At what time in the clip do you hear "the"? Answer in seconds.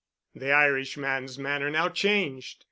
0.33-0.51